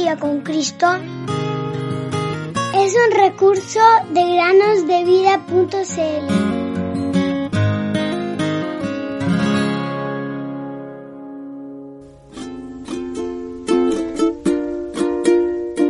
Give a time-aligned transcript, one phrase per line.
[0.00, 0.86] Día con Cristo
[2.74, 3.80] es un recurso
[4.12, 6.26] de granosdevida.cl.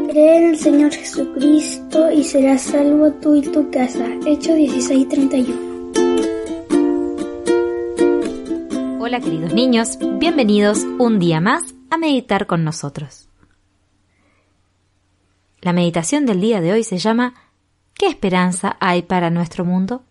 [0.09, 4.07] Cree en el Señor Jesucristo y serás salvo tú y tu casa.
[4.25, 5.67] Hechos 16:31.
[9.01, 13.26] Hola queridos niños, bienvenidos un día más a meditar con nosotros.
[15.67, 17.35] La meditación del día de hoy se llama
[17.93, 20.05] ¿Qué esperanza hay para nuestro mundo?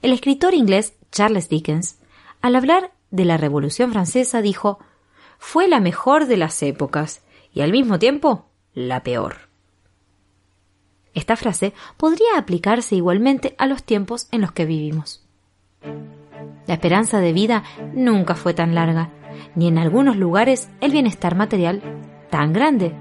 [0.00, 1.98] El escritor inglés Charles Dickens,
[2.40, 4.78] al hablar de la Revolución Francesa, dijo
[5.36, 7.20] fue la mejor de las épocas
[7.52, 9.50] y al mismo tiempo la peor.
[11.12, 15.22] Esta frase podría aplicarse igualmente a los tiempos en los que vivimos.
[16.66, 19.10] La esperanza de vida nunca fue tan larga,
[19.54, 21.82] ni en algunos lugares el bienestar material
[22.30, 22.94] tan grande,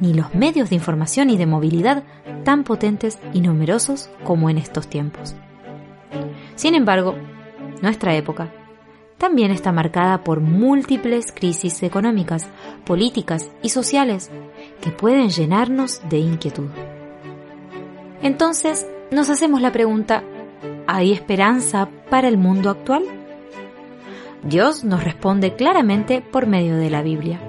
[0.00, 2.04] ni los medios de información y de movilidad
[2.44, 5.34] tan potentes y numerosos como en estos tiempos.
[6.54, 7.14] Sin embargo,
[7.82, 8.52] nuestra época
[9.18, 12.48] también está marcada por múltiples crisis económicas,
[12.84, 14.30] políticas y sociales
[14.80, 16.68] que pueden llenarnos de inquietud.
[18.22, 20.22] Entonces, nos hacemos la pregunta,
[20.86, 23.02] ¿hay esperanza para el mundo actual?
[24.42, 27.40] Dios nos responde claramente por medio de la Biblia.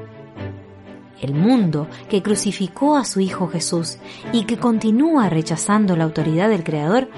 [1.21, 3.97] El mundo que crucificó a su Hijo Jesús
[4.31, 7.09] y que continúa rechazando la autoridad del Creador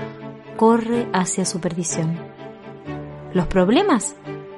[0.58, 2.18] corre hacia su perdición.
[3.34, 4.16] Los problemas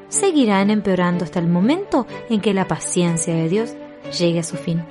[0.07, 3.73] seguirán empeorando hasta el momento en que la paciencia de Dios
[4.17, 4.83] llegue a su fin.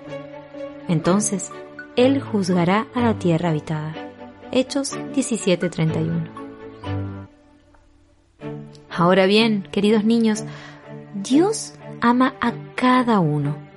[0.89, 1.51] Entonces,
[1.97, 3.95] Él juzgará a la tierra habitada.
[4.51, 6.29] Hechos 17:31.
[8.91, 10.45] Ahora bien, queridos niños,
[11.15, 13.72] Dios ama a cada uno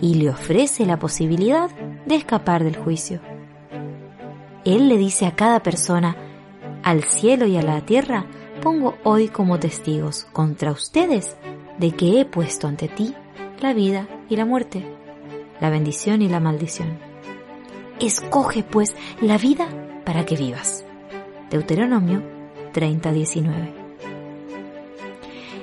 [0.00, 1.70] y le ofrece la posibilidad
[2.06, 3.20] de escapar del juicio.
[4.64, 6.16] Él le dice a cada persona,
[6.82, 8.26] al cielo y a la tierra,
[8.62, 11.36] pongo hoy como testigos contra ustedes
[11.78, 13.14] de que he puesto ante ti
[13.60, 14.84] la vida y la muerte,
[15.60, 16.98] la bendición y la maldición.
[18.00, 19.68] Escoge pues la vida
[20.04, 20.84] para que vivas.
[21.50, 22.22] Deuteronomio
[22.72, 23.72] 30:19.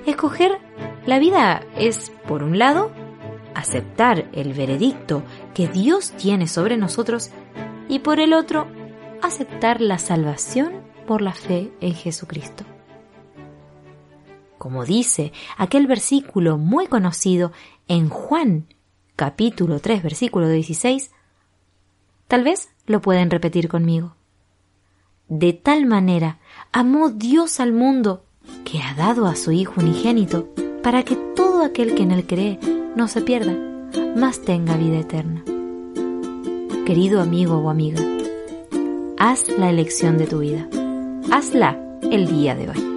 [0.06, 0.58] Escoger
[1.06, 2.92] la vida es, por un lado,
[3.64, 7.32] aceptar el veredicto que Dios tiene sobre nosotros
[7.90, 8.68] y por el otro,
[9.22, 10.74] aceptar la salvación
[11.08, 12.66] por la fe en Jesucristo
[14.64, 17.52] como dice aquel versículo muy conocido
[17.90, 18.66] en Juan
[19.18, 21.12] capítulo 3 versículo 16,
[22.30, 24.16] tal vez lo pueden repetir conmigo.
[25.28, 26.40] De tal manera
[26.72, 28.24] amó Dios al mundo
[28.64, 30.48] que ha dado a su Hijo unigénito
[30.82, 31.18] para que
[31.64, 32.60] aquel que en él cree
[32.96, 33.56] no se pierda,
[34.16, 35.44] mas tenga vida eterna.
[36.86, 38.02] Querido amigo o amiga,
[39.18, 40.68] haz la elección de tu vida.
[41.32, 41.80] Hazla
[42.12, 42.94] el día de hoy.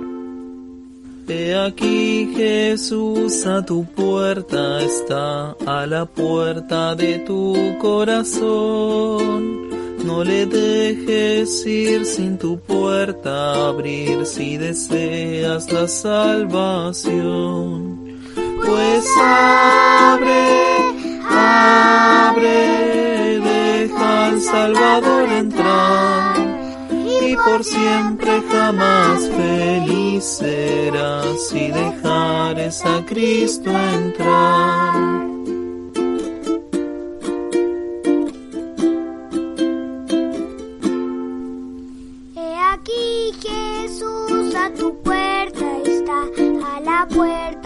[1.28, 9.66] He aquí Jesús a tu puerta está, a la puerta de tu corazón.
[10.04, 17.16] No le dejes ir sin tu puerta abrir si deseas la salvación.
[18.66, 20.48] Pues abre,
[21.30, 22.58] abre,
[23.40, 26.36] deja al Salvador entrar
[27.22, 35.26] y por siempre jamás feliz serás si dejares a Cristo entrar.
[42.34, 46.22] He aquí Jesús a tu puerta está,
[46.74, 47.65] a la puerta